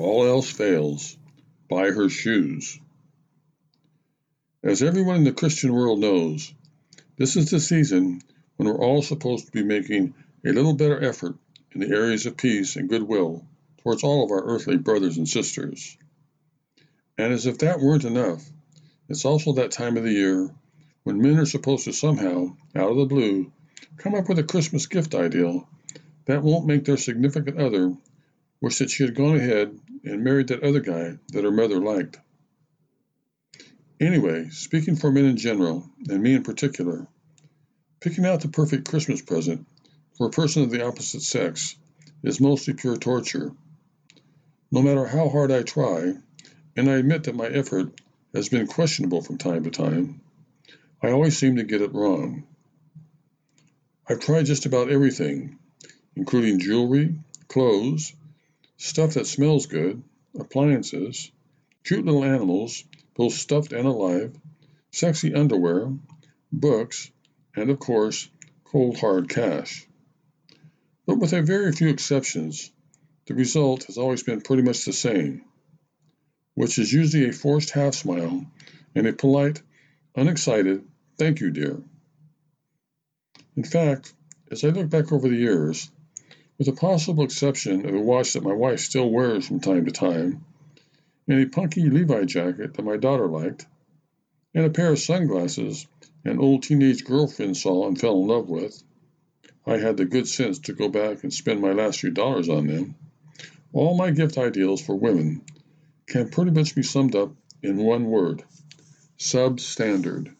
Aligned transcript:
all 0.00 0.26
else 0.26 0.50
fails, 0.50 1.16
buy 1.68 1.90
her 1.90 2.08
shoes. 2.08 2.80
As 4.62 4.82
everyone 4.82 5.16
in 5.16 5.24
the 5.24 5.32
Christian 5.32 5.72
world 5.72 6.00
knows, 6.00 6.52
this 7.16 7.36
is 7.36 7.50
the 7.50 7.60
season 7.60 8.22
when 8.56 8.68
we're 8.68 8.82
all 8.82 9.02
supposed 9.02 9.46
to 9.46 9.52
be 9.52 9.62
making 9.62 10.14
a 10.44 10.52
little 10.52 10.74
better 10.74 11.02
effort 11.02 11.36
in 11.72 11.80
the 11.80 11.94
areas 11.94 12.26
of 12.26 12.36
peace 12.36 12.76
and 12.76 12.88
goodwill 12.88 13.46
towards 13.82 14.02
all 14.02 14.24
of 14.24 14.30
our 14.30 14.44
earthly 14.44 14.76
brothers 14.76 15.16
and 15.16 15.28
sisters. 15.28 15.96
And 17.16 17.32
as 17.32 17.46
if 17.46 17.58
that 17.58 17.80
weren't 17.80 18.04
enough, 18.04 18.42
it's 19.08 19.24
also 19.24 19.52
that 19.54 19.70
time 19.70 19.96
of 19.96 20.04
the 20.04 20.12
year 20.12 20.50
when 21.02 21.20
men 21.20 21.38
are 21.38 21.46
supposed 21.46 21.84
to 21.84 21.92
somehow, 21.92 22.56
out 22.74 22.90
of 22.90 22.96
the 22.96 23.06
blue, 23.06 23.52
come 23.96 24.14
up 24.14 24.28
with 24.28 24.38
a 24.38 24.44
Christmas 24.44 24.86
gift 24.86 25.14
ideal 25.14 25.68
that 26.26 26.42
won't 26.42 26.66
make 26.66 26.84
their 26.84 26.96
significant 26.96 27.58
other 27.58 27.96
wish 28.60 28.78
that 28.78 28.90
she 28.90 29.04
had 29.04 29.14
gone 29.14 29.36
ahead 29.36 29.78
and 30.04 30.24
married 30.24 30.48
that 30.48 30.62
other 30.62 30.80
guy 30.80 31.18
that 31.28 31.44
her 31.44 31.50
mother 31.50 31.80
liked. 31.80 32.18
Anyway, 34.00 34.48
speaking 34.50 34.96
for 34.96 35.10
men 35.10 35.26
in 35.26 35.36
general, 35.36 35.88
and 36.08 36.22
me 36.22 36.34
in 36.34 36.42
particular, 36.42 37.06
picking 38.00 38.24
out 38.24 38.40
the 38.40 38.48
perfect 38.48 38.88
Christmas 38.88 39.20
present 39.20 39.66
for 40.16 40.26
a 40.26 40.30
person 40.30 40.62
of 40.62 40.70
the 40.70 40.86
opposite 40.86 41.22
sex 41.22 41.76
is 42.22 42.40
mostly 42.40 42.74
pure 42.74 42.96
torture. 42.96 43.52
No 44.70 44.82
matter 44.82 45.06
how 45.06 45.28
hard 45.28 45.50
I 45.50 45.62
try, 45.62 46.14
and 46.76 46.90
I 46.90 46.96
admit 46.96 47.24
that 47.24 47.34
my 47.34 47.46
effort 47.46 48.00
has 48.34 48.48
been 48.48 48.66
questionable 48.66 49.22
from 49.22 49.38
time 49.38 49.64
to 49.64 49.70
time, 49.70 50.20
I 51.02 51.10
always 51.10 51.36
seem 51.36 51.56
to 51.56 51.62
get 51.62 51.82
it 51.82 51.92
wrong. 51.92 52.44
I've 54.08 54.20
tried 54.20 54.46
just 54.46 54.66
about 54.66 54.90
everything, 54.90 55.58
including 56.16 56.60
jewelry, 56.60 57.16
clothes, 57.48 58.12
stuff 58.80 59.12
that 59.12 59.26
smells 59.26 59.66
good, 59.66 60.02
appliances, 60.38 61.30
cute 61.84 62.02
little 62.02 62.24
animals, 62.24 62.82
both 63.14 63.34
stuffed 63.34 63.74
and 63.74 63.86
alive, 63.86 64.34
sexy 64.90 65.34
underwear, 65.34 65.92
books, 66.50 67.10
and 67.54 67.68
of 67.68 67.78
course, 67.78 68.30
cold 68.64 68.96
hard 68.96 69.28
cash. 69.28 69.86
But 71.04 71.18
with 71.18 71.34
a 71.34 71.42
very 71.42 71.72
few 71.72 71.88
exceptions, 71.88 72.72
the 73.26 73.34
result 73.34 73.84
has 73.84 73.98
always 73.98 74.22
been 74.22 74.40
pretty 74.40 74.62
much 74.62 74.86
the 74.86 74.94
same, 74.94 75.44
which 76.54 76.78
is 76.78 76.90
usually 76.90 77.28
a 77.28 77.32
forced 77.32 77.70
half 77.70 77.94
smile 77.94 78.50
and 78.94 79.06
a 79.06 79.12
polite, 79.12 79.60
unexcited, 80.16 80.88
thank 81.18 81.40
you, 81.40 81.50
dear. 81.50 81.82
In 83.56 83.64
fact, 83.64 84.14
as 84.50 84.64
I 84.64 84.68
look 84.68 84.88
back 84.88 85.12
over 85.12 85.28
the 85.28 85.36
years, 85.36 85.90
with 86.60 86.66
the 86.66 86.72
possible 86.74 87.24
exception 87.24 87.86
of 87.86 87.94
a 87.94 87.98
watch 87.98 88.34
that 88.34 88.42
my 88.42 88.52
wife 88.52 88.80
still 88.80 89.08
wears 89.08 89.46
from 89.46 89.60
time 89.60 89.86
to 89.86 89.90
time, 89.90 90.44
and 91.26 91.42
a 91.42 91.46
punky 91.46 91.88
Levi 91.88 92.24
jacket 92.26 92.74
that 92.74 92.84
my 92.84 92.98
daughter 92.98 93.26
liked, 93.26 93.64
and 94.52 94.66
a 94.66 94.68
pair 94.68 94.92
of 94.92 94.98
sunglasses 94.98 95.86
an 96.22 96.38
old 96.38 96.62
teenage 96.62 97.02
girlfriend 97.02 97.56
saw 97.56 97.88
and 97.88 97.98
fell 97.98 98.20
in 98.20 98.28
love 98.28 98.50
with, 98.50 98.82
I 99.64 99.78
had 99.78 99.96
the 99.96 100.04
good 100.04 100.28
sense 100.28 100.58
to 100.58 100.74
go 100.74 100.90
back 100.90 101.22
and 101.22 101.32
spend 101.32 101.62
my 101.62 101.72
last 101.72 102.00
few 102.00 102.10
dollars 102.10 102.50
on 102.50 102.66
them. 102.66 102.94
All 103.72 103.96
my 103.96 104.10
gift 104.10 104.36
ideals 104.36 104.82
for 104.82 104.94
women 104.94 105.40
can 106.06 106.28
pretty 106.28 106.50
much 106.50 106.74
be 106.74 106.82
summed 106.82 107.16
up 107.16 107.32
in 107.62 107.78
one 107.78 108.04
word 108.04 108.44
substandard. 109.18 110.36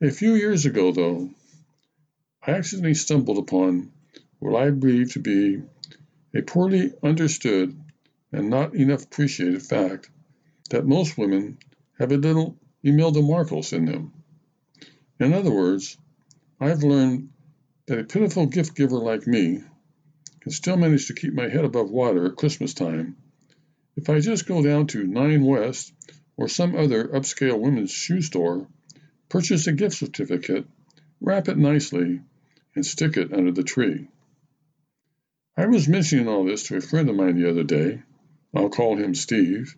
A 0.00 0.10
few 0.10 0.32
years 0.32 0.64
ago, 0.64 0.92
though, 0.92 1.28
I 2.42 2.52
accidentally 2.52 2.94
stumbled 2.94 3.36
upon 3.36 3.92
what 4.40 4.60
I 4.60 4.70
believe 4.70 5.12
to 5.12 5.20
be 5.20 5.62
a 6.34 6.42
poorly 6.42 6.92
understood 7.02 7.78
and 8.32 8.50
not 8.50 8.74
enough 8.74 9.04
appreciated 9.04 9.62
fact 9.62 10.10
that 10.70 10.86
most 10.86 11.16
women 11.16 11.58
have 11.98 12.10
a 12.10 12.16
little 12.16 12.56
Imelda 12.82 13.22
Marcos 13.22 13.72
in 13.72 13.84
them. 13.84 14.12
In 15.18 15.32
other 15.32 15.50
words, 15.50 15.96
I've 16.58 16.82
learned 16.82 17.30
that 17.86 18.00
a 18.00 18.04
pitiful 18.04 18.46
gift 18.46 18.74
giver 18.74 18.98
like 18.98 19.26
me 19.26 19.62
can 20.40 20.52
still 20.52 20.76
manage 20.76 21.06
to 21.06 21.14
keep 21.14 21.34
my 21.34 21.48
head 21.48 21.64
above 21.64 21.90
water 21.90 22.26
at 22.26 22.36
Christmas 22.36 22.74
time 22.74 23.16
if 23.96 24.08
I 24.08 24.20
just 24.20 24.46
go 24.46 24.62
down 24.62 24.86
to 24.88 25.06
Nine 25.06 25.44
West 25.44 25.92
or 26.36 26.48
some 26.48 26.74
other 26.74 27.08
upscale 27.08 27.60
women's 27.60 27.90
shoe 27.90 28.22
store, 28.22 28.66
purchase 29.28 29.66
a 29.66 29.72
gift 29.72 29.96
certificate, 29.96 30.66
wrap 31.20 31.48
it 31.48 31.58
nicely, 31.58 32.20
and 32.74 32.86
stick 32.86 33.18
it 33.18 33.32
under 33.32 33.52
the 33.52 33.62
tree. 33.62 34.08
I 35.56 35.66
was 35.66 35.88
mentioning 35.88 36.28
all 36.28 36.44
this 36.44 36.64
to 36.64 36.76
a 36.76 36.80
friend 36.80 37.08
of 37.08 37.16
mine 37.16 37.36
the 37.36 37.50
other 37.50 37.64
day. 37.64 38.02
I'll 38.54 38.70
call 38.70 38.96
him 38.96 39.14
Steve. 39.14 39.76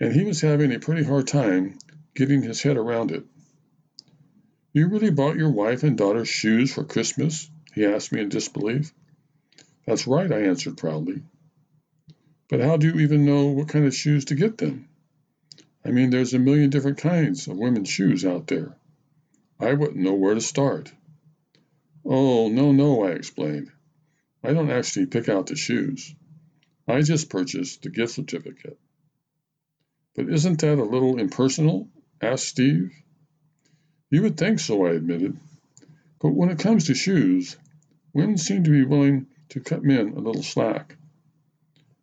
And 0.00 0.12
he 0.12 0.24
was 0.24 0.40
having 0.40 0.72
a 0.72 0.80
pretty 0.80 1.04
hard 1.04 1.26
time 1.26 1.78
getting 2.14 2.42
his 2.42 2.62
head 2.62 2.76
around 2.76 3.12
it. 3.12 3.24
You 4.72 4.88
really 4.88 5.10
bought 5.10 5.36
your 5.36 5.50
wife 5.50 5.82
and 5.82 5.96
daughter 5.96 6.24
shoes 6.24 6.72
for 6.72 6.84
Christmas? 6.84 7.50
he 7.74 7.84
asked 7.84 8.12
me 8.12 8.20
in 8.20 8.28
disbelief. 8.28 8.92
That's 9.86 10.06
right, 10.06 10.30
I 10.32 10.42
answered 10.42 10.76
proudly. 10.76 11.22
But 12.48 12.60
how 12.60 12.76
do 12.76 12.88
you 12.88 13.00
even 13.00 13.24
know 13.24 13.46
what 13.46 13.68
kind 13.68 13.86
of 13.86 13.94
shoes 13.94 14.26
to 14.26 14.34
get 14.34 14.58
them? 14.58 14.88
I 15.84 15.90
mean, 15.90 16.10
there's 16.10 16.34
a 16.34 16.38
million 16.38 16.70
different 16.70 16.98
kinds 16.98 17.46
of 17.46 17.56
women's 17.56 17.88
shoes 17.88 18.24
out 18.24 18.48
there. 18.48 18.76
I 19.60 19.74
wouldn't 19.74 19.96
know 19.96 20.14
where 20.14 20.34
to 20.34 20.40
start. 20.40 20.92
Oh, 22.04 22.48
no, 22.48 22.72
no, 22.72 23.04
I 23.04 23.10
explained. 23.10 23.70
I 24.46 24.52
don't 24.52 24.70
actually 24.70 25.06
pick 25.06 25.28
out 25.28 25.48
the 25.48 25.56
shoes. 25.56 26.14
I 26.86 27.02
just 27.02 27.30
purchase 27.30 27.78
the 27.78 27.90
gift 27.90 28.12
certificate. 28.12 28.78
But 30.14 30.28
isn't 30.28 30.60
that 30.60 30.78
a 30.78 30.84
little 30.84 31.18
impersonal? 31.18 31.88
asked 32.22 32.46
Steve. 32.46 32.92
You 34.08 34.22
would 34.22 34.36
think 34.36 34.60
so, 34.60 34.86
I 34.86 34.90
admitted. 34.90 35.36
But 36.20 36.28
when 36.28 36.50
it 36.50 36.60
comes 36.60 36.86
to 36.86 36.94
shoes, 36.94 37.56
women 38.12 38.38
seem 38.38 38.62
to 38.62 38.70
be 38.70 38.84
willing 38.84 39.26
to 39.48 39.58
cut 39.58 39.82
men 39.82 40.10
a 40.10 40.20
little 40.20 40.44
slack. 40.44 40.96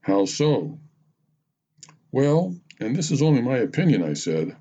How 0.00 0.24
so? 0.24 0.80
Well, 2.10 2.56
and 2.80 2.96
this 2.96 3.12
is 3.12 3.22
only 3.22 3.40
my 3.40 3.58
opinion, 3.58 4.02
I 4.02 4.14
said, 4.14 4.56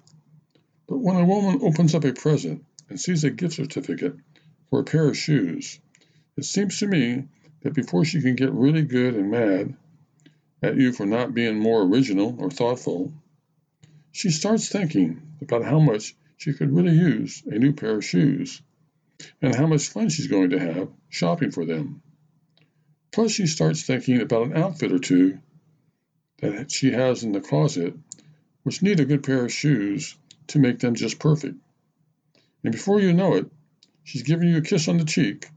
but 0.88 1.00
when 1.00 1.16
a 1.16 1.26
woman 1.26 1.62
opens 1.64 1.96
up 1.96 2.06
a 2.06 2.14
present 2.14 2.64
and 2.90 3.00
sees 3.00 3.24
a 3.24 3.32
gift 3.32 3.56
certificate 3.56 4.18
for 4.70 4.82
a 4.82 4.84
pair 4.84 5.08
of 5.08 5.18
shoes, 5.18 5.80
it 6.38 6.46
seems 6.46 6.78
to 6.78 6.86
me 6.86 7.28
that 7.62 7.74
before 7.74 8.06
she 8.06 8.22
can 8.22 8.36
get 8.36 8.52
really 8.52 8.82
good 8.82 9.16
and 9.16 9.32
mad 9.32 9.76
at 10.62 10.76
you 10.76 10.92
for 10.94 11.06
not 11.06 11.34
being 11.34 11.58
more 11.58 11.82
original 11.84 12.36
or 12.40 12.50
thoughtful, 12.50 13.14
she 14.12 14.30
starts 14.30 14.70
thinking 14.70 15.22
about 15.42 15.64
how 15.64 15.80
much 15.80 16.16
she 16.38 16.54
could 16.54 16.76
really 16.76 16.96
use 16.96 17.44
a 17.46 17.58
new 17.58 17.74
pair 17.74 17.98
of 17.98 18.06
shoes 18.06 18.62
and 19.42 19.56
how 19.56 19.68
much 19.68 19.90
fun 19.90 20.10
she's 20.10 20.28
going 20.28 20.50
to 20.50 20.60
have 20.60 20.90
shopping 21.10 21.52
for 21.52 21.66
them. 21.66 22.02
Plus, 23.12 23.32
she 23.32 23.46
starts 23.46 23.84
thinking 23.84 24.22
about 24.22 24.48
an 24.48 24.58
outfit 24.58 24.92
or 24.92 25.00
two 25.00 25.40
that 26.40 26.72
she 26.72 26.92
has 26.92 27.24
in 27.24 27.32
the 27.32 27.42
closet 27.42 27.94
which 28.64 28.82
need 28.82 29.00
a 29.00 29.06
good 29.06 29.24
pair 29.24 29.46
of 29.46 29.52
shoes 29.52 30.16
to 30.48 30.60
make 30.60 30.80
them 30.80 30.96
just 30.96 31.20
perfect. 31.20 31.56
And 32.64 32.72
before 32.72 33.00
you 33.00 33.14
know 33.14 33.36
it, 33.36 33.50
she's 34.04 34.24
giving 34.24 34.50
you 34.50 34.58
a 34.58 34.62
kiss 34.62 34.88
on 34.88 34.98
the 34.98 35.06
cheek 35.06 35.48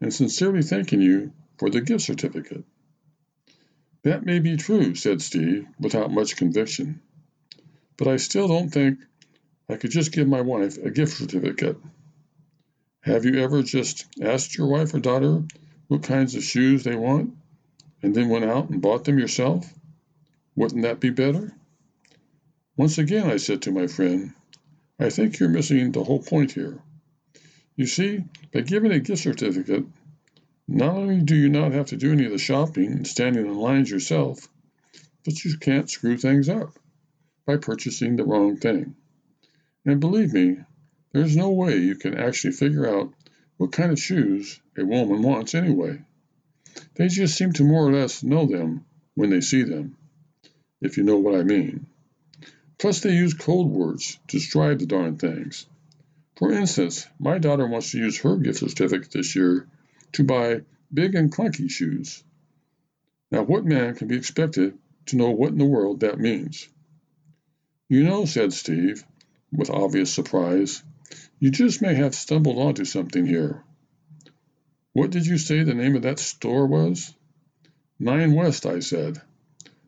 and 0.00 0.12
sincerely 0.12 0.62
thanking 0.62 1.00
you 1.00 1.32
for 1.62 1.70
the 1.70 1.80
gift 1.80 2.02
certificate. 2.02 2.64
That 4.02 4.26
may 4.26 4.40
be 4.40 4.56
true, 4.56 4.96
said 4.96 5.22
Steve, 5.22 5.64
without 5.78 6.10
much 6.10 6.34
conviction. 6.34 7.00
But 7.96 8.08
I 8.08 8.16
still 8.16 8.48
don't 8.48 8.70
think 8.70 8.98
I 9.68 9.76
could 9.76 9.92
just 9.92 10.10
give 10.10 10.26
my 10.26 10.40
wife 10.40 10.76
a 10.78 10.90
gift 10.90 11.18
certificate. 11.18 11.76
Have 13.02 13.24
you 13.24 13.38
ever 13.44 13.62
just 13.62 14.06
asked 14.20 14.58
your 14.58 14.66
wife 14.66 14.92
or 14.92 14.98
daughter 14.98 15.44
what 15.86 16.02
kinds 16.02 16.34
of 16.34 16.42
shoes 16.42 16.82
they 16.82 16.96
want 16.96 17.32
and 18.02 18.12
then 18.12 18.28
went 18.28 18.44
out 18.44 18.68
and 18.68 18.82
bought 18.82 19.04
them 19.04 19.20
yourself? 19.20 19.72
Wouldn't 20.56 20.82
that 20.82 20.98
be 20.98 21.10
better? 21.10 21.54
Once 22.76 22.98
again, 22.98 23.30
I 23.30 23.36
said 23.36 23.62
to 23.62 23.70
my 23.70 23.86
friend, 23.86 24.34
I 24.98 25.10
think 25.10 25.38
you're 25.38 25.48
missing 25.48 25.92
the 25.92 26.02
whole 26.02 26.24
point 26.24 26.50
here. 26.50 26.80
You 27.76 27.86
see, 27.86 28.24
by 28.52 28.62
giving 28.62 28.90
a 28.90 28.98
gift 28.98 29.22
certificate, 29.22 29.84
not 30.74 30.96
only 30.96 31.20
do 31.20 31.36
you 31.36 31.50
not 31.50 31.72
have 31.72 31.88
to 31.88 31.96
do 31.98 32.12
any 32.12 32.24
of 32.24 32.32
the 32.32 32.38
shopping 32.38 32.86
and 32.92 33.06
standing 33.06 33.44
in 33.44 33.54
lines 33.54 33.90
yourself, 33.90 34.48
but 35.22 35.44
you 35.44 35.58
can't 35.58 35.90
screw 35.90 36.16
things 36.16 36.48
up 36.48 36.78
by 37.44 37.58
purchasing 37.58 38.16
the 38.16 38.24
wrong 38.24 38.56
thing. 38.56 38.96
And 39.84 40.00
believe 40.00 40.32
me, 40.32 40.56
there's 41.12 41.36
no 41.36 41.50
way 41.50 41.76
you 41.76 41.96
can 41.96 42.16
actually 42.16 42.54
figure 42.54 42.88
out 42.88 43.12
what 43.58 43.72
kind 43.72 43.92
of 43.92 44.00
shoes 44.00 44.60
a 44.78 44.84
woman 44.84 45.22
wants 45.22 45.54
anyway. 45.54 46.00
They 46.94 47.08
just 47.08 47.36
seem 47.36 47.52
to 47.54 47.64
more 47.64 47.86
or 47.86 47.92
less 47.92 48.22
know 48.22 48.46
them 48.46 48.86
when 49.14 49.28
they 49.28 49.42
see 49.42 49.64
them, 49.64 49.96
if 50.80 50.96
you 50.96 51.02
know 51.02 51.18
what 51.18 51.38
I 51.38 51.42
mean. 51.42 51.86
Plus, 52.78 53.00
they 53.00 53.14
use 53.14 53.34
code 53.34 53.66
words 53.68 54.18
to 54.28 54.38
describe 54.38 54.78
the 54.78 54.86
darn 54.86 55.18
things. 55.18 55.66
For 56.36 56.50
instance, 56.50 57.06
my 57.18 57.36
daughter 57.36 57.66
wants 57.66 57.92
to 57.92 57.98
use 57.98 58.18
her 58.20 58.36
gift 58.38 58.60
certificate 58.60 59.10
this 59.10 59.36
year 59.36 59.68
to 60.12 60.24
buy 60.24 60.62
big 60.92 61.14
and 61.14 61.32
clunky 61.32 61.70
shoes. 61.70 62.22
Now, 63.30 63.42
what 63.42 63.64
man 63.64 63.94
can 63.94 64.08
be 64.08 64.16
expected 64.16 64.78
to 65.06 65.16
know 65.16 65.30
what 65.30 65.52
in 65.52 65.58
the 65.58 65.64
world 65.64 66.00
that 66.00 66.18
means? 66.18 66.68
You 67.88 68.04
know, 68.04 68.24
said 68.24 68.52
Steve, 68.52 69.04
with 69.52 69.70
obvious 69.70 70.12
surprise, 70.12 70.82
you 71.38 71.50
just 71.50 71.82
may 71.82 71.94
have 71.94 72.14
stumbled 72.14 72.58
onto 72.58 72.84
something 72.84 73.26
here. 73.26 73.64
What 74.92 75.10
did 75.10 75.26
you 75.26 75.38
say 75.38 75.62
the 75.62 75.74
name 75.74 75.96
of 75.96 76.02
that 76.02 76.18
store 76.18 76.66
was? 76.66 77.14
Nine 77.98 78.34
West, 78.34 78.66
I 78.66 78.80
said. 78.80 79.20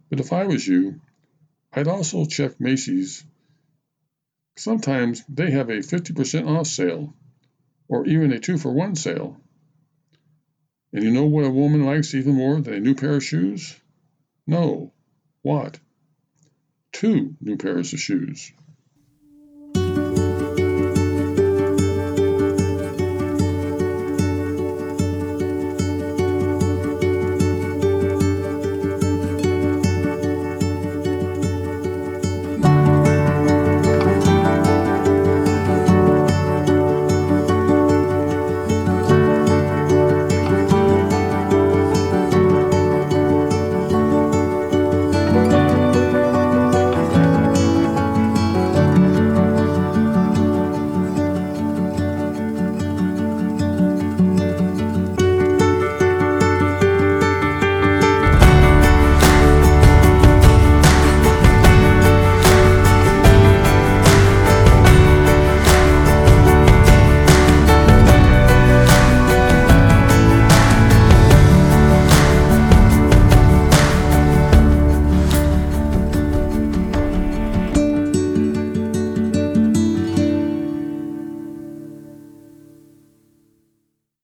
But 0.09 0.21
if 0.21 0.32
I 0.32 0.47
was 0.47 0.67
you, 0.67 1.00
I'd 1.73 1.88
also 1.88 2.25
check 2.25 2.61
Macy's. 2.61 3.25
Sometimes 4.56 5.23
they 5.29 5.50
have 5.50 5.69
a 5.69 5.79
50% 5.79 6.47
off 6.47 6.67
sale, 6.67 7.15
or 7.88 8.06
even 8.06 8.32
a 8.32 8.38
two 8.38 8.56
for 8.56 8.73
one 8.73 8.94
sale. 8.94 9.41
And 10.94 11.02
you 11.02 11.11
know 11.11 11.25
what 11.25 11.44
a 11.44 11.50
woman 11.50 11.85
likes 11.85 12.14
even 12.14 12.37
more 12.37 12.61
than 12.61 12.75
a 12.75 12.81
new 12.81 12.94
pair 12.94 13.17
of 13.17 13.25
shoes? 13.25 13.75
No. 14.46 14.93
What? 15.43 15.81
Two 16.93 17.35
new 17.41 17.56
pairs 17.56 17.93
of 17.93 17.99
shoes. 17.99 18.52